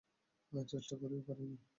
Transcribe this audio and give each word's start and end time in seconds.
চেষ্টা 0.71 0.95
করেও 1.01 1.21
পারি 1.27 1.43
নি। 1.49 1.57